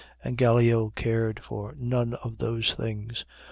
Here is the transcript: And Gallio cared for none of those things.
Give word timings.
And 0.23 0.35
Gallio 0.35 0.89
cared 0.95 1.41
for 1.43 1.75
none 1.77 2.15
of 2.15 2.39
those 2.39 2.73
things. 2.73 3.23